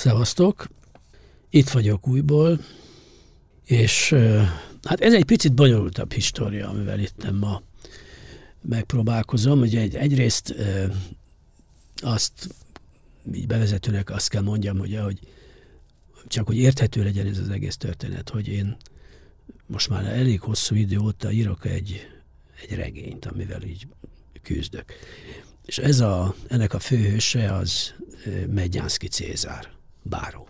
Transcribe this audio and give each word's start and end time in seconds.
Szevasztok! 0.00 0.68
Itt 1.50 1.68
vagyok 1.68 2.08
újból, 2.08 2.60
és 3.64 4.14
hát 4.82 5.00
ez 5.00 5.14
egy 5.14 5.24
picit 5.24 5.54
bonyolultabb 5.54 6.12
história, 6.12 6.68
amivel 6.68 6.98
itt 6.98 7.30
ma 7.40 7.62
megpróbálkozom. 8.62 9.60
Ugye 9.60 9.80
egy, 9.80 9.94
egyrészt 9.94 10.54
azt 11.96 12.32
így 13.34 13.46
bevezetőnek 13.46 14.10
azt 14.10 14.28
kell 14.28 14.42
mondjam, 14.42 14.78
ugye, 14.78 15.00
hogy 15.00 15.18
csak 16.26 16.46
hogy 16.46 16.58
érthető 16.58 17.02
legyen 17.02 17.26
ez 17.26 17.38
az 17.38 17.48
egész 17.48 17.76
történet, 17.76 18.28
hogy 18.28 18.48
én 18.48 18.76
most 19.66 19.88
már 19.88 20.04
elég 20.04 20.40
hosszú 20.40 20.74
idő 20.74 20.98
óta 20.98 21.30
írok 21.30 21.66
egy, 21.66 22.06
egy 22.62 22.76
regényt, 22.76 23.26
amivel 23.26 23.62
így 23.62 23.86
küzdök. 24.42 24.92
És 25.64 25.78
ez 25.78 26.00
a, 26.00 26.34
ennek 26.48 26.74
a 26.74 26.78
főhőse 26.78 27.54
az 27.54 27.94
Medjánszki 28.46 29.08
Cézár, 29.08 29.78
báró, 30.02 30.48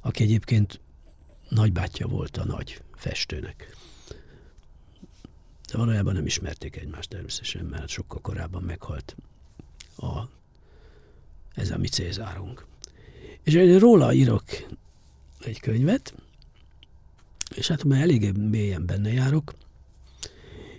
aki 0.00 0.22
egyébként 0.22 0.80
nagybátyja 1.48 2.06
volt 2.06 2.36
a 2.36 2.44
nagy 2.44 2.82
festőnek. 2.94 3.76
De 5.72 5.78
valójában 5.78 6.14
nem 6.14 6.26
ismerték 6.26 6.76
egymást 6.76 7.08
természetesen, 7.08 7.64
mert 7.64 7.88
sokkal 7.88 8.20
korábban 8.20 8.62
meghalt 8.62 9.16
a, 9.96 10.22
ez 11.54 11.70
a 11.70 11.78
mi 11.78 11.88
Cézárunk. 11.88 12.66
És 13.42 13.54
én 13.54 13.78
róla 13.78 14.12
írok 14.12 14.44
egy 15.40 15.60
könyvet, 15.60 16.14
és 17.54 17.68
hát 17.68 17.84
már 17.84 18.00
eléggé 18.00 18.30
mélyen 18.30 18.86
benne 18.86 19.12
járok, 19.12 19.54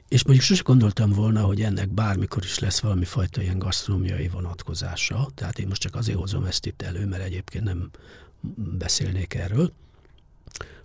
és 0.08 0.24
mondjuk 0.24 0.46
sose 0.46 0.62
gondoltam 0.66 1.12
volna, 1.12 1.42
hogy 1.42 1.62
ennek 1.62 1.90
bármikor 1.90 2.44
is 2.44 2.60
lesz 2.60 2.80
valami 2.80 3.06
fajta 3.06 3.42
ilyen 3.42 3.60
gasztronómiai 3.60 4.28
vonatkozása, 4.28 5.30
tehát 5.36 5.60
én 5.60 5.68
most 5.68 5.82
csak 5.82 5.96
azért 5.96 6.18
hozom 6.18 6.44
ezt 6.44 6.66
itt 6.66 6.82
elő, 6.82 7.06
mert 7.06 7.24
egyébként 7.24 7.64
nem 7.64 7.90
beszélnék 8.78 9.34
erről, 9.34 9.72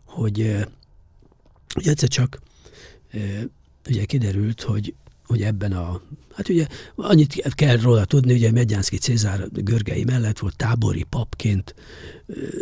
hogy, 0.04 0.56
hogy 1.74 1.88
egyszer 1.88 2.08
csak 2.08 2.40
ugye 3.88 4.04
kiderült, 4.04 4.62
hogy, 4.62 4.94
hogy 5.30 5.42
ebben 5.42 5.72
a, 5.72 6.00
hát 6.34 6.48
ugye 6.48 6.66
annyit 6.94 7.54
kell 7.54 7.76
róla 7.76 8.04
tudni, 8.04 8.32
ugye 8.32 8.50
Medjánszki 8.50 8.96
Cézár 8.96 9.48
Görgei 9.52 10.04
mellett 10.04 10.38
volt 10.38 10.56
tábori 10.56 11.02
papként 11.02 11.74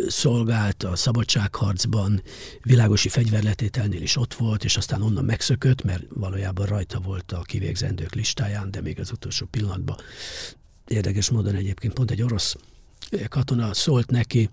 szolgált 0.07 0.83
a 0.83 0.95
szabadságharcban, 0.95 2.21
világosi 2.61 3.09
fegyverletételnél 3.09 4.01
is 4.01 4.17
ott 4.17 4.33
volt, 4.33 4.63
és 4.63 4.77
aztán 4.77 5.01
onnan 5.01 5.25
megszökött, 5.25 5.83
mert 5.83 6.03
valójában 6.09 6.65
rajta 6.65 6.99
volt 6.99 7.31
a 7.31 7.41
kivégzendők 7.41 8.13
listáján, 8.13 8.71
de 8.71 8.81
még 8.81 8.99
az 8.99 9.11
utolsó 9.11 9.45
pillanatban. 9.45 9.97
Érdekes 10.87 11.29
módon 11.29 11.55
egyébként 11.55 11.93
pont 11.93 12.11
egy 12.11 12.21
orosz 12.21 12.55
katona 13.27 13.73
szólt 13.73 14.11
neki, 14.11 14.49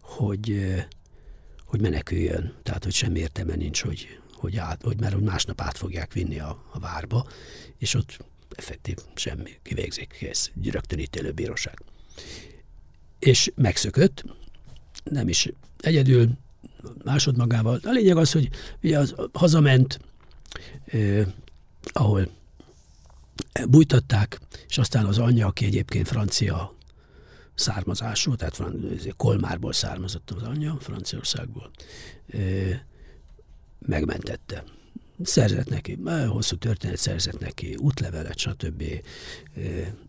hogy, 0.00 0.74
hogy 1.64 1.80
meneküljön, 1.80 2.54
tehát 2.62 2.84
hogy 2.84 2.92
semmi 2.94 3.18
értelme 3.18 3.54
nincs, 3.54 3.82
hogy, 3.82 4.18
hogy, 4.38 4.56
át, 4.56 4.82
hogy 4.82 5.00
mert 5.00 5.14
hogy 5.14 5.22
másnap 5.22 5.60
át 5.60 5.76
fogják 5.76 6.12
vinni 6.12 6.38
a, 6.38 6.64
a 6.72 6.78
várba, 6.78 7.26
és 7.78 7.94
ott 7.94 8.18
effektív 8.50 8.96
semmi, 9.14 9.50
kivégzik, 9.62 10.16
kész, 10.18 10.50
rögtön 10.62 10.98
ítélőbíróság. 10.98 11.82
És 13.18 13.52
megszökött, 13.54 14.24
nem 15.04 15.28
is 15.28 15.48
egyedül, 15.80 16.28
másodmagával. 17.04 17.80
A 17.84 17.90
lényeg 17.90 18.16
az, 18.16 18.32
hogy 18.32 18.48
ugye 18.82 18.98
az, 18.98 19.14
hazament, 19.32 20.00
eh, 20.84 21.26
ahol 21.92 22.28
bújtatták, 23.68 24.40
és 24.68 24.78
aztán 24.78 25.04
az 25.04 25.18
anyja, 25.18 25.46
aki 25.46 25.64
egyébként 25.64 26.08
francia 26.08 26.74
származású, 27.54 28.34
tehát 28.34 28.62
Kolmárból 29.16 29.72
származott 29.72 30.30
az 30.30 30.42
anyja, 30.42 30.76
Franciaországból, 30.80 31.70
eh, 32.26 32.80
megmentette. 33.78 34.64
Szerzett 35.22 35.68
neki, 35.68 35.98
hosszú 36.28 36.56
történet 36.56 36.96
szerzett 36.96 37.38
neki, 37.38 37.76
útlevelet, 37.76 38.38
stb. 38.38 38.82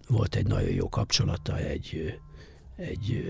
Volt 0.08 0.36
egy 0.36 0.48
nagyon 0.48 0.70
jó 0.70 0.90
kapcsolata 0.90 1.58
egy, 1.58 2.20
egy, 2.76 3.24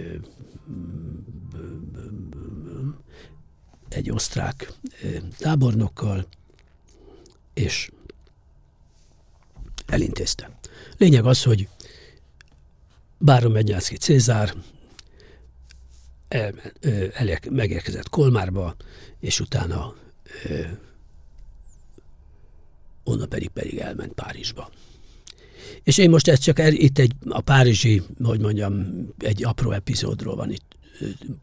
egy 3.89 4.11
osztrák 4.11 4.73
tábornokkal, 5.37 6.27
és 7.53 7.91
elintézte. 9.85 10.59
Lényeg 10.97 11.25
az, 11.25 11.43
hogy 11.43 11.67
Báron 13.17 13.51
Megyászki 13.51 13.97
Cézár 13.97 14.53
el, 16.27 16.53
el, 17.13 17.39
megérkezett 17.49 18.09
Kolmárba, 18.09 18.75
és 19.19 19.39
utána 19.39 19.95
onnan 23.03 23.29
pedig 23.29 23.49
pedig 23.49 23.77
elment 23.77 24.13
Párizsba. 24.13 24.69
És 25.83 25.97
én 25.97 26.09
most 26.09 26.27
ez 26.27 26.39
csak 26.39 26.59
el, 26.59 26.73
itt 26.73 26.99
egy, 26.99 27.11
a 27.29 27.41
párizsi, 27.41 28.01
hogy 28.23 28.39
mondjam, 28.39 29.05
egy 29.17 29.43
apró 29.43 29.71
epizódról 29.71 30.35
van 30.35 30.51
itt 30.51 30.77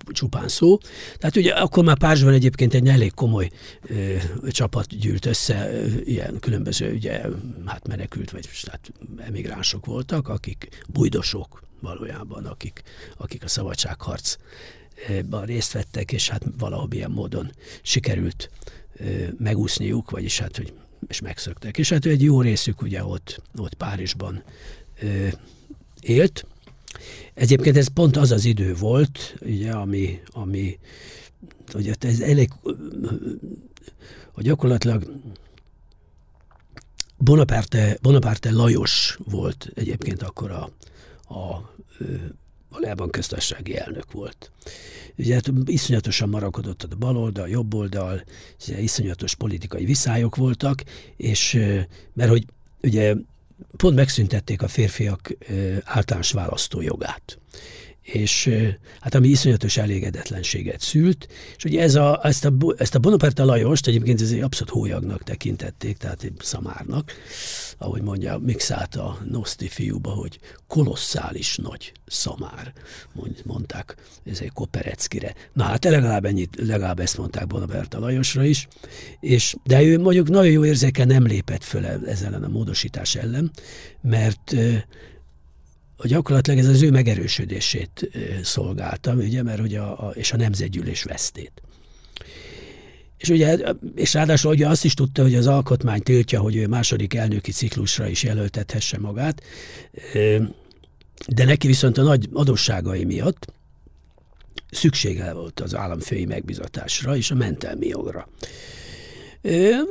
csupán 0.07 0.49
szó. 0.49 0.79
Tehát 1.19 1.37
ugye 1.37 1.53
akkor 1.53 1.85
már 1.85 1.99
Párizsban 1.99 2.33
egyébként 2.33 2.75
egy 2.75 2.89
elég 2.89 3.15
komoly 3.15 3.51
ö, 3.83 4.17
csapat 4.49 4.99
gyűlt 4.99 5.27
össze, 5.27 5.71
ö, 5.73 5.87
ilyen 6.05 6.39
különböző 6.41 6.93
ugye, 6.93 7.23
hát 7.65 7.89
menekült, 7.89 8.31
vagy 8.31 8.49
hát 8.71 8.93
emigránsok 9.17 9.87
voltak, 9.87 10.29
akik 10.29 10.85
bujdosok 10.89 11.63
valójában, 11.81 12.45
akik, 12.45 12.83
akik 13.17 13.45
a 13.45 13.49
szabadságharcban 13.49 14.45
részt 15.45 15.73
vettek, 15.73 16.13
és 16.13 16.29
hát 16.29 16.43
valahogy 16.59 16.95
ilyen 16.95 17.11
módon 17.11 17.51
sikerült 17.83 18.51
megúszniuk, 19.39 20.11
vagyis 20.11 20.39
hát, 20.39 20.57
hogy 20.57 20.73
és 21.09 21.21
megszöktek. 21.21 21.79
És 21.79 21.91
hát 21.91 22.07
egy 22.07 22.23
jó 22.23 22.41
részük 22.41 22.83
ugye 22.83 23.05
ott, 23.05 23.43
ott 23.57 23.75
Párizsban 23.75 24.43
élt. 26.01 26.47
Egyébként 27.35 27.77
ez 27.77 27.89
pont 27.89 28.17
az 28.17 28.31
az 28.31 28.45
idő 28.45 28.75
volt, 28.75 29.37
ugye, 29.41 29.73
ami, 29.73 30.21
ami 30.33 30.79
hogy 31.73 31.93
ez 32.01 32.21
elég, 32.21 32.51
hogy 34.33 34.45
gyakorlatilag 34.45 35.21
Bonaparte, 37.19 37.99
Bonaparte 38.03 38.51
Lajos 38.53 39.19
volt 39.25 39.71
egyébként 39.75 40.23
akkor 40.23 40.51
a, 40.51 40.71
a 41.35 41.75
valójában 42.69 43.11
köztársasági 43.11 43.79
elnök 43.79 44.13
volt. 44.13 44.51
Ugye 45.19 45.35
hát 45.35 45.51
iszonyatosan 45.65 46.29
marakodott 46.29 46.83
a 46.83 46.97
baloldal, 46.97 47.45
a 47.45 47.49
jobboldal, 47.49 48.23
iszonyatos 48.67 49.35
politikai 49.35 49.85
viszályok 49.85 50.37
voltak, 50.37 50.83
és 51.17 51.53
mert 52.13 52.31
hogy 52.31 52.45
ugye 52.83 53.15
pont 53.77 53.95
megszüntették 53.95 54.63
a 54.63 54.69
férfiak 54.69 55.37
általános 55.85 56.33
választójogát 56.33 57.39
és 58.07 58.51
hát 59.01 59.15
ami 59.15 59.29
iszonyatos 59.29 59.77
elégedetlenséget 59.77 60.81
szült, 60.81 61.29
és 61.57 61.65
ugye 61.65 61.83
ez 61.83 61.95
a, 61.95 62.21
ezt, 62.23 62.45
a, 62.45 62.53
ezt 62.77 62.95
a 62.95 62.99
Bonaparte 62.99 63.43
Lajost 63.43 63.87
egyébként 63.87 64.21
ez 64.21 64.31
egy 64.31 64.41
abszolút 64.41 64.73
hólyagnak 64.73 65.23
tekintették, 65.23 65.97
tehát 65.97 66.23
egy 66.23 66.33
szamárnak, 66.39 67.13
ahogy 67.79 68.03
mondja, 68.03 68.39
mixált 68.39 68.95
a 68.95 69.19
Nosti 69.31 69.69
fiúba, 69.69 70.11
hogy 70.11 70.39
kolosszális 70.67 71.57
nagy 71.57 71.93
szamár, 72.07 72.73
mondták 73.45 73.97
ez 74.25 74.41
egy 74.41 74.53
Kopereckire. 74.53 75.35
Na 75.53 75.65
hát 75.65 75.85
legalább 75.85 76.25
ennyit, 76.25 76.57
legalább 76.67 77.01
ezt 77.01 77.19
mondták 77.19 77.47
Bonaparte 77.47 77.99
Lajosra 77.99 78.45
is, 78.45 78.69
és, 79.21 79.55
de 79.65 79.83
ő 79.83 79.99
mondjuk 79.99 80.29
nagyon 80.29 80.53
jó 80.53 80.65
érzéke 80.65 81.05
nem 81.05 81.27
lépett 81.27 81.65
föl 81.65 81.87
ezzel 81.87 82.43
a 82.45 82.49
módosítás 82.49 83.15
ellen, 83.15 83.51
mert 84.01 84.55
gyakorlatilag 86.05 86.59
ez 86.59 86.67
az 86.67 86.83
ő 86.83 86.91
megerősödését 86.91 88.11
szolgálta, 88.43 89.13
ugye, 89.13 89.43
mert 89.43 89.61
ugye 89.61 89.81
a, 89.81 90.07
a, 90.07 90.11
és 90.11 90.33
a 90.33 90.37
nemzetgyűlés 90.37 91.03
vesztét. 91.03 91.63
És, 93.17 93.29
ugye, 93.29 93.59
és 93.95 94.15
ráadásul 94.15 94.51
ugye 94.51 94.69
azt 94.69 94.85
is 94.85 94.95
tudta, 94.95 95.23
hogy 95.23 95.35
az 95.35 95.47
alkotmány 95.47 96.03
tiltja, 96.03 96.41
hogy 96.41 96.57
ő 96.57 96.67
második 96.67 97.15
elnöki 97.15 97.53
ciklusra 97.53 98.09
is 98.09 98.23
jelöltethesse 98.23 98.99
magát, 98.99 99.43
de 101.27 101.45
neki 101.45 101.67
viszont 101.67 101.99
a 101.99 102.03
nagy 102.03 102.29
adósságai 102.33 103.05
miatt 103.05 103.47
szüksége 104.71 105.33
volt 105.33 105.61
az 105.61 105.75
államfői 105.75 106.25
megbizatásra 106.25 107.17
és 107.17 107.31
a 107.31 107.35
mentelmi 107.35 107.87
jogra 107.87 108.29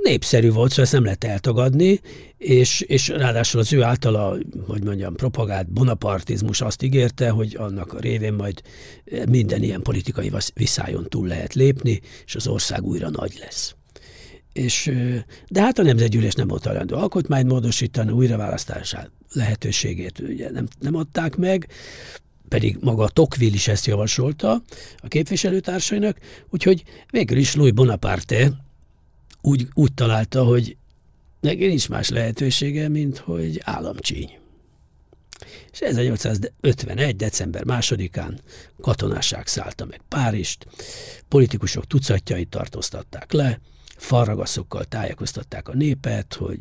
népszerű 0.04 0.52
volt, 0.52 0.70
szóval 0.70 0.84
ezt 0.84 0.94
nem 0.94 1.04
lehet 1.04 1.24
eltagadni, 1.24 2.00
és, 2.38 2.82
és 2.82 3.08
ráadásul 3.08 3.60
az 3.60 3.74
ő 3.74 3.84
általa, 3.84 4.38
hogy 4.68 4.84
mondjam, 4.84 5.16
propagált 5.16 5.70
bonapartizmus 5.70 6.62
azt 6.62 6.84
ígérte, 6.84 7.30
hogy 7.30 7.56
annak 7.60 7.94
a 7.94 8.00
révén 8.00 8.34
majd 8.34 8.62
minden 9.30 9.64
ilyen 9.64 9.82
politikai 9.82 10.32
viszájon 10.54 11.06
túl 11.10 11.28
lehet 11.28 11.54
lépni, 11.54 12.02
és 12.26 12.36
az 12.36 12.48
ország 12.48 12.84
újra 12.84 13.10
nagy 13.10 13.38
lesz. 13.40 13.76
És, 14.54 14.92
de 15.48 15.62
hát 15.62 15.80
a 15.80 15.84
Nemzetgyűlés 15.84 16.34
nem 16.34 16.48
volt 16.48 16.66
hajlandó 16.66 16.98
alkotmányt 16.98 17.48
módosítani, 17.48 18.12
újraválasztását 18.12 19.12
lehetőségét 19.32 20.20
ugye 20.20 20.52
nem, 20.52 20.68
nem 20.80 20.96
adták 20.96 21.36
meg, 21.36 21.68
pedig 22.48 22.78
maga 22.82 23.04
a 23.04 23.10
Tocqueville 23.10 23.56
is 23.56 23.68
ezt 23.68 23.86
javasolta 23.86 24.62
a 24.98 25.08
képviselőtársainak, 25.08 26.18
úgyhogy 26.50 26.84
végül 27.10 27.38
is 27.38 27.56
Louis 27.56 27.72
Bonaparte 27.72 28.65
úgy, 29.46 29.68
úgy 29.74 29.94
találta, 29.94 30.44
hogy 30.44 30.78
neki 31.40 31.66
nincs 31.66 31.90
más 31.90 32.10
lehetősége, 32.10 32.90
mint 32.90 33.18
hogy 33.18 33.62
államcsíny. 33.64 34.38
És 35.72 35.80
1851. 35.80 37.16
december 37.16 37.64
másodikán 37.64 38.40
katonásság 38.82 39.48
szállta 39.48 39.86
meg 39.86 40.02
Párizst, 40.08 40.68
politikusok 41.28 41.88
tucatjait 41.88 42.50
tartóztatták 42.50 43.32
le, 43.32 43.60
farragaszokkal 43.98 44.84
tájékoztatták 44.84 45.68
a 45.68 45.76
népet, 45.76 46.34
hogy 46.34 46.60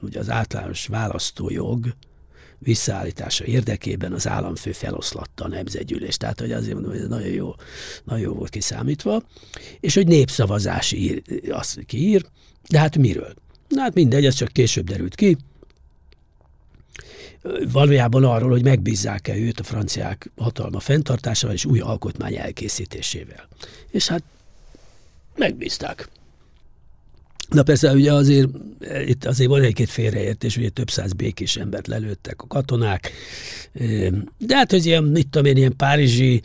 ugye 0.00 0.18
az 0.18 0.30
általános 0.30 0.86
választójog 0.86 1.94
visszaállítása 2.58 3.44
érdekében 3.44 4.12
az 4.12 4.28
államfő 4.28 4.72
feloszlatta 4.72 5.44
a 5.44 5.48
nemzetgyűlést. 5.48 6.18
Tehát, 6.18 6.40
hogy 6.40 6.52
azért 6.52 6.72
mondom, 6.72 6.92
hogy 6.92 7.00
ez 7.00 7.08
nagyon 7.08 7.28
jó, 7.28 7.54
nagyon 8.04 8.24
jó 8.24 8.32
volt 8.32 8.50
kiszámítva. 8.50 9.22
És 9.80 9.94
hogy 9.94 10.06
népszavazás 10.06 10.92
ír, 10.92 11.22
azt 11.50 11.78
kiír, 11.86 12.24
de 12.68 12.78
hát 12.78 12.96
miről? 12.96 13.34
Na 13.68 13.80
hát 13.80 13.94
mindegy, 13.94 14.24
ez 14.24 14.34
csak 14.34 14.52
később 14.52 14.84
derült 14.84 15.14
ki. 15.14 15.36
Valójában 17.72 18.24
arról, 18.24 18.50
hogy 18.50 18.62
megbízzák-e 18.62 19.36
őt 19.36 19.60
a 19.60 19.64
franciák 19.64 20.30
hatalma 20.36 20.80
fenntartásával 20.80 21.56
és 21.56 21.64
új 21.64 21.80
alkotmány 21.80 22.36
elkészítésével. 22.36 23.48
És 23.90 24.08
hát 24.08 24.22
megbízták. 25.36 26.08
Na 27.48 27.62
persze, 27.62 27.92
ugye 27.92 28.12
azért 28.12 28.48
itt 29.06 29.24
azért 29.24 29.50
van 29.50 29.62
egy-két 29.62 29.90
félreértés, 29.90 30.56
ugye 30.56 30.68
több 30.68 30.90
száz 30.90 31.12
békés 31.12 31.56
embert 31.56 31.86
lelőttek 31.86 32.42
a 32.42 32.46
katonák, 32.46 33.12
de 34.38 34.56
hát, 34.56 34.70
hogy 34.70 34.86
ilyen, 34.86 35.04
mit 35.04 35.28
tudom 35.28 35.46
én, 35.46 35.56
ilyen 35.56 35.76
párizsi 35.76 36.42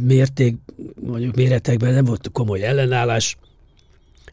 mérték, 0.00 0.56
mondjuk 1.00 1.34
méretekben 1.34 1.92
nem 1.92 2.04
volt 2.04 2.30
komoly 2.32 2.62
ellenállás, 2.62 3.36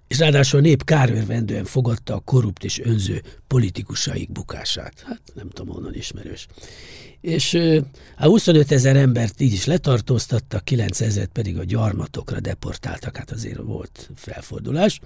és 0.08 0.20
ráadásul 0.20 0.60
a 0.60 0.62
nép 0.62 0.84
kárőrvendően 0.84 1.66
fogadta 1.66 2.16
a 2.16 2.20
korrupt 2.20 2.64
és 2.64 2.80
önző 2.80 3.22
politikusaik 3.48 4.32
bukását. 4.32 5.04
Hát 5.06 5.22
nem 5.34 5.50
tudom, 5.50 5.74
honnan 5.74 5.96
ismerős. 5.96 6.48
És 7.22 7.54
a 8.18 8.26
25 8.26 8.72
ezer 8.72 8.96
embert 8.96 9.42
így 9.42 9.54
is 9.54 9.66
letartóztattak, 9.66 10.64
9 10.64 11.02
ezeret 11.02 11.30
pedig 11.30 11.58
a 11.58 11.64
gyarmatokra 11.64 12.40
deportáltak, 12.40 13.18
hát 13.18 13.32
azért 13.32 13.58
volt 13.58 14.10
felfordulás. 14.16 15.00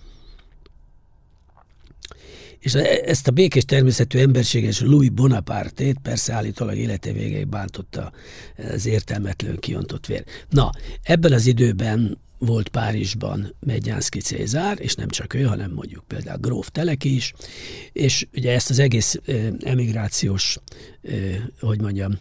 És 2.60 2.74
ezt 2.74 3.28
a 3.28 3.32
békés 3.32 3.66
természetű 3.66 4.20
emberséges 4.20 4.80
Louis 4.80 5.10
Bonaparte-t 5.10 5.98
persze 6.02 6.34
állítólag 6.34 6.78
élete 6.78 7.12
végéig 7.12 7.48
bántotta 7.48 8.12
az 8.74 8.86
értelmetlen 8.86 9.60
kiontott 9.60 10.06
vér. 10.06 10.24
Na, 10.50 10.70
ebben 11.04 11.34
az 11.34 11.46
időben 11.46 12.18
volt 12.38 12.70
Párizsban 12.70 13.56
Medjánszki 13.60 14.20
Cézár, 14.20 14.78
és 14.80 14.96
nem 14.96 15.08
csak 15.08 15.34
ő, 15.34 15.44
hanem 15.44 15.72
mondjuk 15.72 16.04
például 16.08 16.38
Gróf 16.38 16.70
Teleki 16.72 17.16
is, 17.16 17.34
és 17.94 18.28
ugye 18.34 18.52
ezt 18.52 18.70
az 18.70 18.80
egész 18.80 19.20
emigrációs, 19.60 20.58
hogy 21.60 21.82
mondjam, 21.82 22.20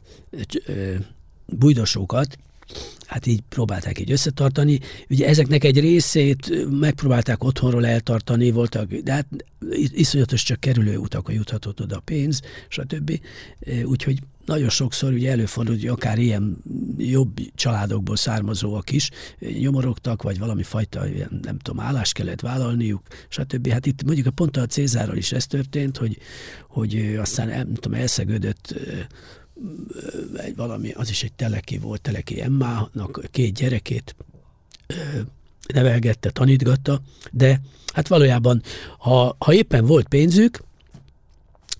bújdosókat 1.46 2.36
hát 3.06 3.26
így 3.26 3.40
próbálták 3.48 3.98
így 3.98 4.12
összetartani. 4.12 4.80
Ugye 5.08 5.26
ezeknek 5.26 5.64
egy 5.64 5.80
részét 5.80 6.68
megpróbálták 6.70 7.44
otthonról 7.44 7.86
eltartani, 7.86 8.50
voltak, 8.50 8.92
de 8.92 9.12
hát 9.12 9.26
iszonyatos 9.92 10.42
csak 10.42 10.60
kerülő 10.60 10.96
utakon 10.96 11.34
juthatott 11.34 11.80
oda 11.80 12.00
pénz, 12.00 12.40
stb. 12.68 13.20
Úgyhogy 13.84 14.18
nagyon 14.44 14.68
sokszor 14.68 15.12
ugye 15.12 15.30
előfordul, 15.30 15.74
hogy 15.74 15.86
akár 15.86 16.18
ilyen 16.18 16.62
jobb 16.98 17.40
családokból 17.54 18.16
származóak 18.16 18.90
is 18.90 19.10
nyomorogtak, 19.60 20.22
vagy 20.22 20.38
valami 20.38 20.62
fajta, 20.62 21.08
ilyen, 21.08 21.40
nem 21.42 21.58
tudom, 21.58 21.84
állást 21.84 22.12
kellett 22.12 22.40
vállalniuk, 22.40 23.02
stb. 23.28 23.68
Hát 23.68 23.86
itt 23.86 24.04
mondjuk 24.04 24.26
a 24.26 24.30
pont 24.30 24.56
a 24.56 24.66
Cézárral 24.66 25.16
is 25.16 25.32
ez 25.32 25.46
történt, 25.46 25.96
hogy, 25.96 26.18
hogy 26.68 27.16
aztán 27.20 27.48
nem 27.48 27.74
tudom, 27.74 28.00
elszegődött 28.00 28.74
egy 30.36 30.56
valami, 30.56 30.90
az 30.90 31.10
is 31.10 31.22
egy 31.22 31.32
teleki 31.32 31.78
volt, 31.78 32.00
teleki 32.00 32.40
Emmának 32.40 33.22
két 33.30 33.54
gyerekét 33.54 34.16
nevelgette, 35.72 36.30
tanítgatta, 36.30 37.02
de 37.30 37.60
hát 37.92 38.08
valójában, 38.08 38.62
ha, 38.98 39.36
ha 39.38 39.54
éppen 39.54 39.86
volt 39.86 40.08
pénzük, 40.08 40.62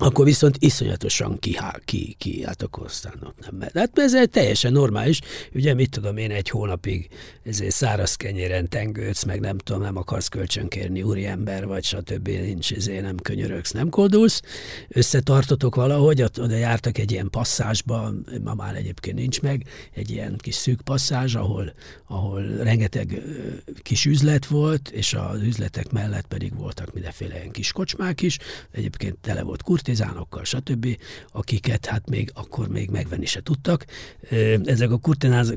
akkor 0.00 0.24
viszont 0.24 0.56
iszonyatosan 0.58 1.38
ki, 1.38 1.58
ki, 1.84 2.14
ki 2.18 2.44
hát 2.44 2.62
ott 2.62 3.06
nem 3.40 3.54
mehet. 3.58 3.78
Hát 3.78 3.98
ez 3.98 4.12
teljesen 4.30 4.72
normális. 4.72 5.20
Ugye 5.54 5.74
mit 5.74 5.90
tudom 5.90 6.16
én 6.16 6.30
egy 6.30 6.48
hónapig 6.48 7.08
ezért 7.44 7.74
száraz 7.74 8.14
kenyéren 8.14 8.68
tengődsz, 8.68 9.24
meg 9.24 9.40
nem 9.40 9.58
tudom, 9.58 9.82
nem 9.82 9.96
akarsz 9.96 10.28
kölcsönkérni 10.28 11.02
úriember, 11.02 11.66
vagy 11.66 11.84
stb. 11.84 12.28
Nincs, 12.28 12.72
ezért 12.72 13.02
nem 13.02 13.16
könyörögsz, 13.16 13.70
nem 13.70 13.88
koldulsz. 13.88 14.42
Összetartotok 14.88 15.74
valahogy, 15.74 16.22
oda 16.22 16.56
jártak 16.56 16.98
egy 16.98 17.12
ilyen 17.12 17.30
passzásba, 17.30 18.12
ma 18.44 18.54
már 18.54 18.74
egyébként 18.74 19.16
nincs 19.16 19.40
meg, 19.40 19.64
egy 19.94 20.10
ilyen 20.10 20.36
kis 20.36 20.54
szűk 20.54 20.80
passzázs, 20.80 21.34
ahol, 21.34 21.72
ahol 22.06 22.42
rengeteg 22.42 23.22
kis 23.82 24.04
üzlet 24.04 24.46
volt, 24.46 24.88
és 24.88 25.14
az 25.14 25.42
üzletek 25.42 25.90
mellett 25.90 26.26
pedig 26.26 26.56
voltak 26.56 26.92
mindenféle 26.92 27.34
ilyen 27.34 27.50
kis 27.50 27.72
kocsmák 27.72 28.22
is. 28.22 28.38
Egyébként 28.70 29.16
tele 29.20 29.42
volt 29.42 29.62
kurti 29.62 29.89
kurtizánokkal, 29.90 30.44
stb., 30.44 30.98
akiket 31.32 31.86
hát 31.86 32.08
még 32.08 32.30
akkor 32.34 32.68
még 32.68 32.90
megvenni 32.90 33.26
se 33.26 33.42
tudtak. 33.42 33.84
Ezek 34.64 34.90
a 34.90 34.98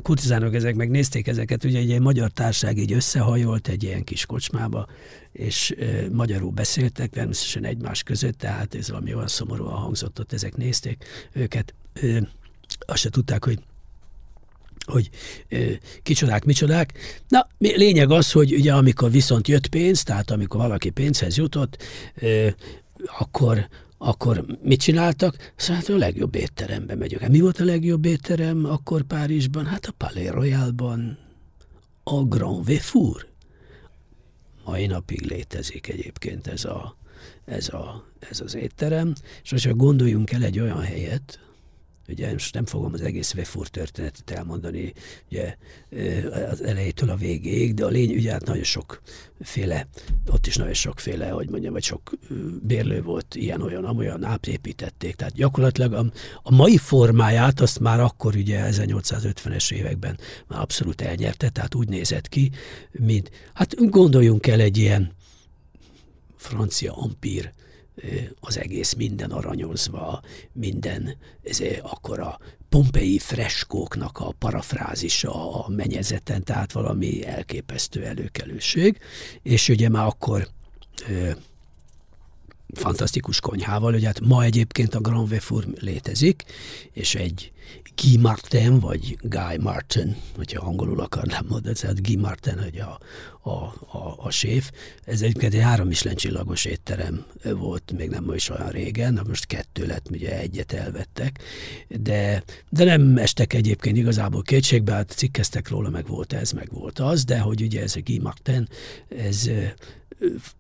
kurtizánok, 0.02 0.54
ezek 0.54 0.76
megnézték 0.76 1.28
ezeket, 1.28 1.64
ugye 1.64 1.80
egy 1.80 1.88
ilyen 1.88 2.02
magyar 2.02 2.32
társág 2.32 2.78
így 2.78 2.94
összehajolt 2.94 3.68
egy 3.68 3.84
ilyen 3.84 4.04
kis 4.04 4.26
kocsmába, 4.26 4.88
és 5.32 5.76
magyarul 6.12 6.52
beszéltek 6.52 7.10
természetesen 7.10 7.66
egymás 7.66 8.04
között, 8.04 8.38
tehát 8.38 8.76
ez 8.76 8.90
valami 8.90 9.14
olyan 9.14 9.28
szomorúan 9.28 9.78
hangzott 9.78 10.20
ott, 10.20 10.34
ezek 10.34 10.56
nézték 10.56 11.06
őket. 11.34 11.74
Azt 12.86 13.02
se 13.02 13.10
tudták, 13.10 13.46
hogy 13.46 13.60
hogy 14.86 15.10
ö, 15.50 15.72
kicsodák, 16.02 16.46
micsodák. 16.46 16.94
Na, 17.28 17.48
lényeg 17.58 18.12
az, 18.12 18.32
hogy 18.32 18.54
ugye 18.54 18.74
amikor 18.74 19.12
viszont 19.12 19.48
jött 19.48 19.68
pénz, 19.68 20.04
tehát 20.04 20.32
amikor 20.32 20.60
valaki 20.60 20.90
pénzhez 20.90 21.38
jutott, 21.38 21.84
ö, 22.16 22.48
akkor, 23.18 23.68
akkor 24.04 24.46
mit 24.62 24.80
csináltak? 24.80 25.54
Szóval 25.56 25.76
hát 25.76 25.90
a 25.90 25.98
legjobb 25.98 26.36
étterembe 26.36 26.96
megyünk. 26.96 27.22
Hát 27.22 27.32
mi 27.32 27.40
volt 27.40 27.60
a 27.60 27.64
legjobb 27.64 28.06
étterem 28.06 28.66
akkor 28.66 29.02
Párizsban? 29.02 29.66
Hát 29.66 29.86
a 29.86 29.92
Palais 29.92 30.30
Royalban 30.30 31.18
a 32.04 32.24
Grand 32.24 32.66
Vefour. 32.66 33.28
Mai 34.66 34.86
napig 34.86 35.22
létezik 35.22 35.88
egyébként 35.88 36.48
ez, 36.48 36.66
a, 36.66 36.98
ez, 37.46 37.70
a, 37.70 38.06
ez 38.30 38.42
az 38.42 38.56
étterem, 38.56 39.14
és 39.44 39.52
most 39.52 39.76
gondoljunk 39.76 40.32
el 40.32 40.44
egy 40.44 40.60
olyan 40.60 40.82
helyet, 40.82 41.40
Ugye 42.08 42.32
most 42.32 42.54
nem 42.54 42.66
fogom 42.66 42.94
az 42.94 43.02
egész 43.02 43.34
Vefur 43.34 43.68
történetet 43.68 44.30
elmondani 44.32 44.94
ugye, 45.32 45.56
az 46.52 46.64
elejétől 46.64 47.10
a 47.10 47.16
végéig, 47.16 47.74
de 47.74 47.86
a 47.86 47.88
lény, 47.88 48.16
ugye 48.16 48.32
hát 48.32 48.46
nagyon 48.46 48.64
sokféle, 48.64 49.88
ott 50.32 50.48
is 50.48 50.56
nagyon 50.56 50.74
sokféle, 50.74 51.30
hogy 51.30 51.50
mondjam, 51.50 51.74
vagy 51.74 51.84
sok 51.84 52.12
bérlő 52.62 53.02
volt 53.02 53.36
ilyen-olyan, 53.36 53.86
amolyan 53.86 54.24
átépítették. 54.24 55.16
Tehát 55.16 55.34
gyakorlatilag 55.34 55.94
a, 55.94 56.06
a 56.44 56.56
mai 56.56 56.78
formáját 56.78 57.60
azt 57.60 57.80
már 57.80 58.00
akkor 58.00 58.36
ugye 58.36 58.68
1850-es 58.72 59.72
években 59.72 60.20
már 60.48 60.60
abszolút 60.60 61.02
elnyerte, 61.02 61.50
tehát 61.50 61.76
úgy 61.76 61.90
nézett 61.90 62.28
ki, 62.30 62.52
mint, 62.92 63.32
hát 63.54 63.90
gondoljunk 63.90 64.48
el 64.48 64.60
egy 64.60 64.78
ilyen 64.78 65.12
francia 66.36 66.94
ampír 66.94 67.54
az 68.40 68.58
egész 68.58 68.94
minden 68.94 69.32
aranyozva, 69.32 70.22
minden, 70.52 71.18
ez 71.44 71.60
akkor 71.82 72.20
a 72.20 72.40
pompei 72.70 73.20
freskóknak 73.20 74.20
a 74.20 74.34
parafrázisa 74.40 75.64
a 75.66 75.70
menyezeten, 75.70 76.44
tehát 76.44 76.72
valami 76.72 77.26
elképesztő 77.26 78.06
előkelőség, 78.06 78.98
és 79.42 79.70
ugye 79.70 79.90
már 79.90 80.06
akkor 80.06 80.48
ö, 81.10 81.32
fantasztikus 82.74 83.40
konyhával, 83.40 83.92
hogy 83.92 84.06
hát 84.06 84.20
ma 84.20 84.44
egyébként 84.44 84.96
a 84.96 85.00
Grand 85.00 85.30
Vefour 85.30 85.66
létezik, 85.80 86.44
és 86.92 87.16
egy 87.16 87.52
Guy 87.96 88.18
Martin, 88.18 88.80
vagy 88.80 89.18
Guy 89.22 89.58
Martin, 89.60 90.16
hogyha 90.36 90.66
angolul 90.66 91.00
akarnám 91.00 91.46
mondani, 91.50 91.76
tehát 91.80 92.06
Guy 92.06 92.16
Martin, 92.16 92.60
hogy 92.60 92.80
a, 92.80 93.00
a, 93.50 93.50
a, 93.98 94.16
a 94.18 94.30
séf. 94.30 94.72
Ez 95.04 95.22
egyébként 95.22 95.54
egy 95.54 95.62
három 95.62 95.90
csillagos 95.92 96.66
étterem 96.66 97.26
volt, 97.44 97.94
még 97.98 98.10
nem 98.10 98.34
is 98.34 98.50
olyan 98.50 98.70
régen, 98.70 99.14
na 99.14 99.22
most 99.28 99.46
kettő 99.46 99.86
lett, 99.86 100.10
ugye 100.12 100.40
egyet 100.40 100.72
elvettek, 100.72 101.40
de, 101.88 102.44
de 102.70 102.84
nem 102.84 103.18
estek 103.18 103.54
egyébként 103.54 103.98
igazából 103.98 104.42
kétségbe, 104.42 104.94
hát 104.94 105.12
cikkeztek 105.12 105.70
róla, 105.70 105.90
meg 105.90 106.08
volt 106.08 106.34
ez, 106.34 106.52
meg 106.52 106.70
volt 106.72 107.00
az, 107.00 107.24
de 107.24 107.40
hogy 107.40 107.62
ugye 107.62 107.82
ez 107.82 107.96
a 107.96 108.02
Guy 108.04 108.20
Martin, 108.20 108.68
ez 109.08 109.50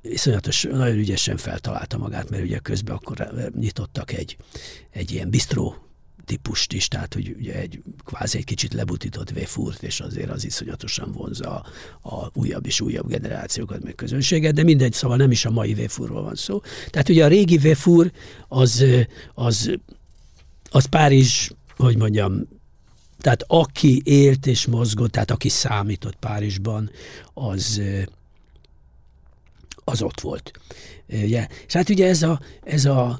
iszonyatos, 0.01 0.62
nagyon 0.62 0.98
ügyesen 0.98 1.38
feltalálta 1.38 1.98
magát, 1.98 2.29
mert 2.29 2.43
ugye 2.43 2.60
közben 2.60 2.95
akkor 2.95 3.27
nyitottak 3.55 4.12
egy, 4.12 4.38
egy 4.89 5.12
ilyen 5.12 5.29
bistró 5.29 5.83
típust 6.25 6.74
is, 6.74 6.88
tehát 6.88 7.13
hogy 7.13 7.36
ugye 7.38 7.53
egy 7.53 7.81
kvázi 8.05 8.38
egy 8.38 8.43
kicsit 8.43 8.74
lebutított 8.74 9.29
véfúrt, 9.29 9.83
és 9.83 10.00
azért 10.00 10.29
az 10.29 10.45
iszonyatosan 10.45 11.12
vonza 11.12 11.55
a, 11.55 11.65
a 12.15 12.29
újabb 12.33 12.65
és 12.65 12.81
újabb 12.81 13.07
generációkat, 13.07 13.83
meg 13.83 13.95
közönséget, 13.95 14.53
de 14.53 14.63
mindegy, 14.63 14.93
szóval 14.93 15.17
nem 15.17 15.31
is 15.31 15.45
a 15.45 15.51
mai 15.51 15.74
véfúrról 15.74 16.24
van 16.24 16.36
szó. 16.36 16.62
Tehát 16.89 17.10
ugye 17.10 17.25
a 17.25 17.27
régi 17.27 17.57
véfúr 17.57 18.12
az, 18.48 18.86
az, 19.33 19.77
az 20.72 20.86
Párizs, 20.86 21.50
hogy 21.75 21.98
mondjam, 21.98 22.48
tehát 23.19 23.43
aki 23.48 24.01
élt 24.05 24.45
és 24.45 24.65
mozgott, 24.65 25.12
tehát 25.12 25.31
aki 25.31 25.50
számított 25.50 26.15
Párizsban, 26.15 26.91
az, 27.33 27.81
az 29.84 30.02
ott 30.02 30.22
volt. 30.22 30.52
Ugye? 31.08 31.48
És 31.68 31.74
hát 31.74 31.90
ugye 31.90 32.08
ez 32.08 32.22
a, 32.22 32.40
ez 32.63 32.86
a 32.86 33.20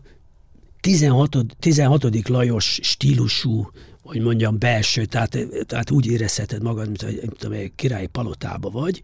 16. 0.79 1.38
16. 1.60 2.27
Lajos 2.29 2.79
stílusú, 2.82 3.72
hogy 4.01 4.22
mondjam, 4.22 4.60
belső, 4.60 5.05
tehát, 5.05 5.38
tehát 5.65 5.91
úgy 5.91 6.05
érezheted 6.05 6.63
magad, 6.63 6.86
mint 6.86 7.01
hogy 7.01 7.22
tudom, 7.38 7.60
királyi 7.75 8.08
palotába 8.08 8.70
vagy, 8.70 9.01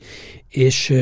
és 0.49 0.93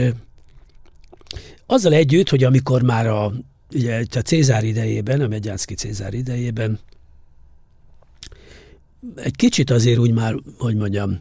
azzal 1.65 1.93
együtt, 1.93 2.29
hogy 2.29 2.43
amikor 2.43 2.81
már 2.81 3.07
a, 3.07 3.33
ugye, 3.73 4.05
a 4.15 4.19
Cézár 4.19 4.63
idejében, 4.63 5.21
a 5.21 5.27
Megyánszki 5.27 5.73
Cézár 5.73 6.13
idejében 6.13 6.79
egy 9.15 9.35
kicsit 9.35 9.69
azért 9.69 9.97
úgy 9.97 10.11
már, 10.11 10.35
hogy 10.57 10.75
mondjam, 10.75 11.17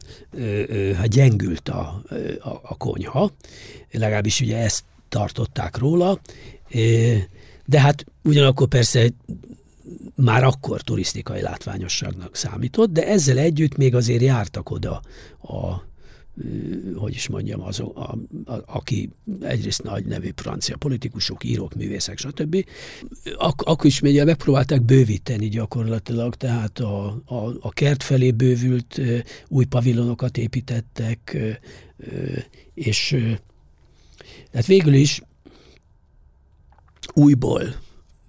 hát 0.95 1.09
gyengült 1.09 1.69
a, 1.69 2.03
a, 2.41 2.49
a 2.63 2.77
konyha, 2.77 3.33
legalábbis 3.91 4.41
ugye 4.41 4.57
ezt 4.57 4.85
tartották 5.17 5.77
róla, 5.79 6.21
de 7.65 7.81
hát 7.81 8.05
ugyanakkor 8.25 8.69
persze 8.69 9.11
már 10.15 10.45
akkor 10.45 10.81
turisztikai 10.81 11.41
látványosságnak 11.41 12.37
számított, 12.37 12.91
de 12.91 13.07
ezzel 13.07 13.39
együtt 13.39 13.77
még 13.77 13.95
azért 13.95 14.23
jártak 14.23 14.71
oda 14.71 15.01
a 15.43 15.85
hogy 16.95 17.15
is 17.15 17.29
mondjam, 17.29 17.63
az, 17.63 17.81
a, 17.81 18.19
a, 18.45 18.63
aki 18.67 19.11
egyrészt 19.41 19.83
nagy 19.83 20.05
nevű 20.05 20.31
francia 20.35 20.77
politikusok, 20.77 21.45
írók, 21.45 21.75
művészek, 21.75 22.19
stb. 22.19 22.65
Ak- 23.37 23.63
akkor 23.63 23.87
is 23.87 24.01
még 24.01 24.25
megpróbálták 24.25 24.83
bővíteni 24.83 25.49
gyakorlatilag, 25.49 26.35
tehát 26.35 26.79
a, 26.79 27.23
a, 27.25 27.35
a 27.61 27.71
kert 27.71 28.03
felé 28.03 28.31
bővült 28.31 29.01
új 29.49 29.65
pavilonokat 29.65 30.37
építettek, 30.37 31.37
és 32.75 33.17
tehát 34.57 34.71
végül 34.71 34.95
is 34.95 35.23
újból 37.15 37.63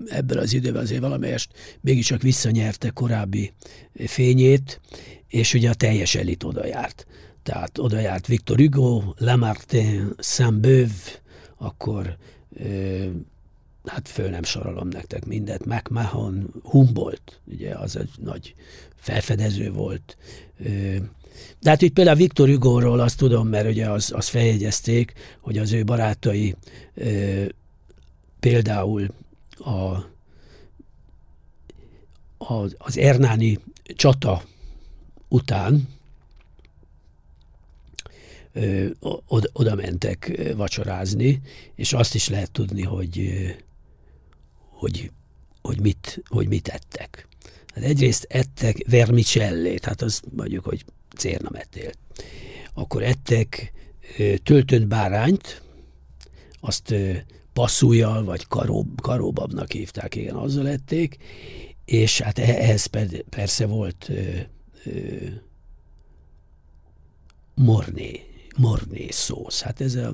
ebből 0.08 0.38
az 0.38 0.54
időben 0.54 0.82
azért 0.82 1.02
valamelyest 1.02 1.52
mégiscsak 1.82 2.22
visszanyerte 2.22 2.90
korábbi 2.90 3.54
fényét, 3.94 4.82
és 5.28 5.54
ugye 5.54 5.70
a 5.70 5.74
teljes 5.74 6.16
elit 6.16 6.44
oda 6.44 6.66
járt. 6.66 7.06
Tehát 7.44 7.78
oda 7.78 8.00
járt 8.00 8.28
Victor 8.28 8.58
Hugo, 8.58 9.14
Lamartine, 9.18 10.08
Saint-Beuve, 10.20 11.22
akkor 11.58 12.18
hát 13.86 14.08
föl 14.08 14.30
nem 14.30 14.44
sorolom 14.44 14.88
nektek 14.88 15.26
mindet, 15.26 15.66
McMahon, 15.66 16.54
Humboldt, 16.64 17.42
ugye 17.46 17.74
az 17.74 17.96
egy 17.96 18.12
nagy 18.22 18.56
felfedező 18.96 19.72
volt. 19.72 20.18
De 21.60 21.70
hát 21.70 21.82
itt 21.82 21.94
például 21.94 22.18
Viktor 22.18 22.50
Hugo-ról 22.50 23.00
azt 23.00 23.18
tudom, 23.18 23.48
mert 23.48 23.70
ugye 23.70 23.90
az, 23.90 24.12
az 24.16 24.28
feljegyezték, 24.28 25.14
hogy 25.40 25.58
az 25.58 25.72
ő 25.72 25.84
barátai 25.84 26.56
például 28.40 29.08
a, 29.58 29.72
a, 32.38 32.68
az 32.78 32.98
Ernáni 32.98 33.60
csata 33.96 34.44
után 35.28 35.88
ö, 38.54 38.88
oda, 39.28 39.50
oda 39.54 39.76
mentek 39.76 40.42
vacsorázni, 40.56 41.42
és 41.76 41.94
azt 41.94 42.16
is 42.16 42.30
lehet 42.30 42.52
tudni, 42.52 42.84
hogy, 42.84 43.32
hogy, 44.70 45.12
hogy, 45.62 45.82
mit, 45.82 46.24
hogy 46.28 46.48
mit 46.48 46.68
ettek. 46.68 47.28
Hát 47.74 47.84
egyrészt 47.84 48.28
ettek 48.30 48.86
vermicellét, 48.90 49.86
hát 49.86 50.02
az 50.02 50.22
mondjuk, 50.36 50.66
hogy 50.66 50.86
cérnametél. 51.16 51.92
Akkor 52.74 53.04
ettek 53.04 53.74
töltött 54.44 54.88
bárányt, 54.88 55.62
azt 56.60 56.94
passzújjal, 57.54 58.24
vagy 58.24 58.48
karób, 58.48 59.02
karóbabnak 59.02 59.72
hívták, 59.72 60.16
igen, 60.16 60.36
azzal 60.36 60.64
lették, 60.64 61.18
és 61.86 62.22
hát 62.22 62.40
e-, 62.40 62.42
ehhez 62.42 62.86
persze 63.30 63.66
volt 63.66 64.10
ö, 64.10 64.40
ö, 64.86 65.16
morné, 67.56 68.26
morné 68.58 69.08
szósz. 69.10 69.62
Hát 69.62 69.82
ez 69.82 69.96
a, 69.96 70.14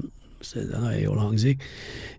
a 0.51 0.77
nagyon 0.77 0.99
jól 0.99 1.17
hangzik, 1.17 1.63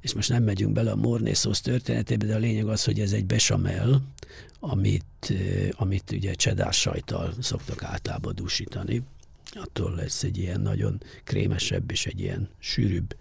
és 0.01 0.15
most 0.15 0.29
nem 0.29 0.43
megyünk 0.43 0.73
bele 0.73 0.91
a 0.91 0.97
morné 0.97 1.33
szósz 1.33 1.61
történetébe, 1.61 2.27
de 2.27 2.35
a 2.35 2.39
lényeg 2.39 2.67
az, 2.69 2.85
hogy 2.85 3.01
ez 3.01 3.13
egy 3.13 3.27
besamel, 3.27 4.03
amit, 4.61 5.33
amit 5.71 6.11
ugye 6.11 6.35
csedár 6.35 6.73
sajtal 6.73 7.35
szoktak 7.41 7.83
általában 7.83 8.35
dúsítani. 8.35 9.03
Attól 9.53 9.95
lesz 9.95 10.23
egy 10.23 10.39
ilyen 10.39 10.61
nagyon 10.61 11.03
krémesebb 11.25 11.91
és 11.91 12.07
egy 12.07 12.21
ilyen 12.21 12.49
sűrűbb 12.59 13.17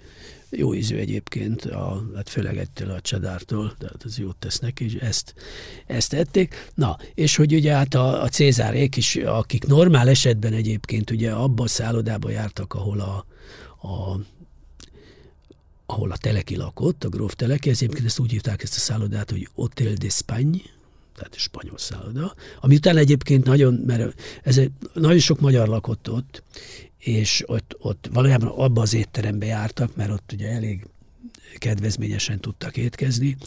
jó 0.56 0.74
ízű 0.74 0.98
egyébként, 0.98 1.66
a, 1.66 2.04
hát 2.16 2.30
főleg 2.30 2.58
ettől 2.58 2.90
a 2.90 3.02
csedártól, 3.02 3.76
tehát 3.78 4.04
az 4.04 4.18
jót 4.18 4.36
tesz 4.36 4.60
neki, 4.60 4.84
és 4.86 4.94
ezt, 4.94 5.34
ezt 5.88 6.14
ették. 6.14 6.72
Na, 6.74 6.98
és 7.14 7.36
hogy 7.36 7.54
ugye 7.54 7.74
hát 7.74 7.94
a, 7.94 8.24
a 8.24 8.28
Cézárék 8.28 8.96
is, 8.96 9.16
akik 9.16 9.66
normál 9.66 10.10
esetben 10.10 10.54
egyébként 10.54 11.12
ugye 11.12 11.32
abba 11.32 11.64
a 11.64 11.68
szállodába 11.68 12.30
jártak, 12.30 12.74
ahol 12.74 13.00
a, 13.00 13.26
a 13.88 14.20
ahol 15.86 16.12
a 16.12 16.18
Teleki 16.18 16.56
lakott, 16.56 17.04
a 17.04 17.10
gróf 17.10 17.36
Teleki, 17.36 17.70
ez 17.70 17.82
egyébként 17.82 18.06
ezt 18.06 18.20
úgy 18.20 18.32
hívták 18.32 18.63
ezt 18.63 18.75
a 18.75 18.80
szállodát, 18.80 19.32
hogy 19.32 19.50
Hotel 19.54 19.94
d'Espagne, 19.96 20.62
tehát 21.16 21.36
spanyol 21.36 21.78
szálloda, 21.78 22.34
ami 22.60 22.75
utána 22.75 23.00
egyébként 23.00 23.46
nagyon, 23.46 23.74
mert 23.74 24.22
ez 24.44 24.58
egy, 24.58 24.72
nagyon 24.94 25.20
sok 25.20 25.40
magyar 25.40 25.68
lakott 25.68 26.10
ott, 26.12 26.44
és 26.98 27.44
ott, 27.46 27.75
ott 27.80 28.10
valójában 28.13 28.48
abba 28.48 28.82
az 28.82 28.94
étterembe 28.94 29.46
jártak, 29.46 29.96
mert 29.96 30.12
ott 30.12 30.32
ugye 30.34 30.48
elég 30.50 30.88
kedvezményesen 31.58 32.40
tudtak 32.40 32.78
étkezni, 32.78 33.38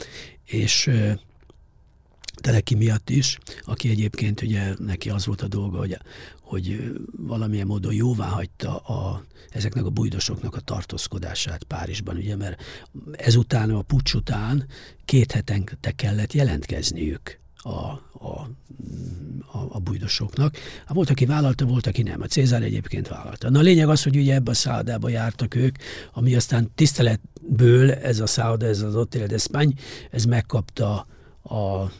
és 0.44 0.90
Teleki 2.40 2.74
miatt 2.74 3.10
is, 3.10 3.38
aki 3.62 3.90
egyébként 3.90 4.42
ugye 4.42 4.74
neki 4.78 5.10
az 5.10 5.26
volt 5.26 5.42
a 5.42 5.48
dolga, 5.48 5.78
hogy, 5.78 5.98
hogy 6.40 6.92
valamilyen 7.16 7.66
módon 7.66 7.94
jóvá 7.94 8.26
hagyta 8.26 8.76
a, 8.76 9.24
ezeknek 9.50 9.84
a 9.84 9.90
bujdosoknak 9.90 10.54
a 10.54 10.60
tartózkodását 10.60 11.64
Párizsban, 11.64 12.16
ugye, 12.16 12.36
mert 12.36 12.62
ezután, 13.12 13.70
a 13.70 13.82
pucs 13.82 14.14
után 14.14 14.66
két 15.04 15.32
hetente 15.32 15.90
kellett 15.90 16.32
jelentkezniük 16.32 17.38
a, 17.56 17.68
a, 18.12 18.48
a, 19.52 19.66
a 19.68 19.78
bujdosoknak. 19.78 20.56
Hát 20.56 20.94
volt, 20.94 21.10
aki 21.10 21.26
vállalta, 21.26 21.64
volt, 21.64 21.86
aki 21.86 22.02
nem. 22.02 22.22
A 22.22 22.26
Cézár 22.26 22.62
egyébként 22.62 23.08
vállalta. 23.08 23.50
Na 23.50 23.58
a 23.58 23.62
lényeg 23.62 23.88
az, 23.88 24.02
hogy 24.02 24.16
ugye 24.16 24.34
ebbe 24.34 24.50
a 24.50 24.54
szállodába 24.54 25.08
jártak 25.08 25.54
ők, 25.54 25.76
ami 26.12 26.34
aztán 26.34 26.70
tiszteletből 26.74 27.92
ez 27.92 28.20
a 28.20 28.26
szálloda, 28.26 28.66
ez 28.66 28.80
az 28.80 28.94
Hotel 28.94 29.26
d'Espagne, 29.30 29.72
ez 30.10 30.24
megkapta 30.24 31.06
a, 31.48 31.90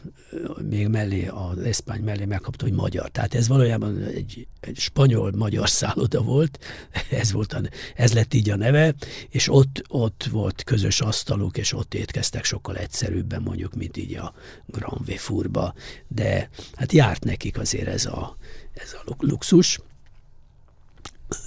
még 0.69 0.87
mellé, 0.87 1.27
az 1.27 1.57
Eszpány 1.57 2.01
mellé 2.01 2.25
megkapta, 2.25 2.65
hogy 2.65 2.73
magyar. 2.73 3.09
Tehát 3.09 3.33
ez 3.33 3.47
valójában 3.47 4.03
egy, 4.03 4.47
egy 4.59 4.77
spanyol-magyar 4.77 5.69
szálloda 5.69 6.21
volt, 6.21 6.59
ez, 7.11 7.31
volt 7.31 7.53
a, 7.53 7.61
ez 7.95 8.13
lett 8.13 8.33
így 8.33 8.49
a 8.49 8.55
neve, 8.55 8.95
és 9.29 9.49
ott, 9.49 9.83
ott 9.87 10.27
volt 10.31 10.63
közös 10.63 11.01
asztaluk, 11.01 11.57
és 11.57 11.73
ott 11.73 11.93
étkeztek 11.93 12.43
sokkal 12.43 12.77
egyszerűbben 12.77 13.41
mondjuk, 13.41 13.75
mint 13.75 13.97
így 13.97 14.15
a 14.15 14.33
Grand 14.65 15.05
Véfurba, 15.05 15.73
de 16.07 16.49
hát 16.75 16.91
járt 16.91 17.23
nekik 17.23 17.59
azért 17.59 17.87
ez 17.87 18.05
a, 18.05 18.37
ez 18.73 18.95
a 19.05 19.15
luxus 19.19 19.79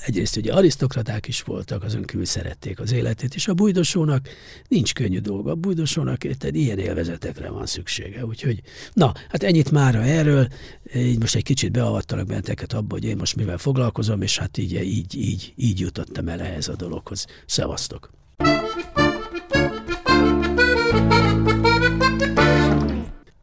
egyrészt 0.07 0.37
ugye 0.37 0.53
arisztokraták 0.53 1.29
is 1.29 1.43
voltak, 1.43 1.83
azon 1.83 2.05
kívül 2.05 2.25
szerették 2.25 2.81
az 2.81 2.93
életét, 2.93 3.35
és 3.35 3.49
a 3.49 3.55
bujdosónak 3.55 4.29
nincs 4.69 4.95
könnyű 4.95 5.19
dolga. 5.19 5.51
A 5.51 5.55
bujdosónak 5.55 6.19
tehát 6.19 6.57
ilyen 6.57 6.79
élvezetekre 6.79 7.51
van 7.51 7.67
szüksége. 7.67 8.25
Úgyhogy, 8.25 8.61
na, 8.93 9.13
hát 9.29 9.43
ennyit 9.43 9.71
mára 9.71 10.03
erről. 10.03 10.49
Így 10.95 11.19
most 11.19 11.35
egy 11.35 11.43
kicsit 11.43 11.73
beavattalak 11.73 12.27
benteket 12.27 12.73
abba, 12.73 12.95
hogy 12.95 13.05
én 13.05 13.17
most 13.17 13.37
mivel 13.37 13.59
foglalkozom, 13.59 14.23
és 14.23 14.39
hát 14.39 14.59
így, 14.59 14.73
így, 14.73 15.15
így, 15.15 15.53
így 15.57 15.81
jutottam 15.81 16.29
el 16.29 16.41
ehhez 16.41 16.69
a 16.69 16.77
dologhoz. 16.77 17.27
Szevasztok! 17.47 18.11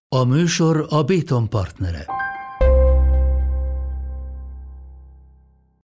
A 0.10 0.24
műsor 0.24 0.86
a 0.90 1.04
Béton 1.04 1.50
partnere. 1.50 2.06